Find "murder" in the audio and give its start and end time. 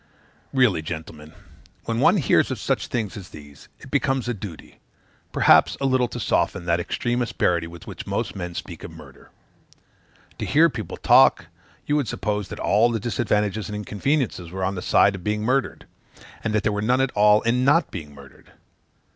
8.89-9.29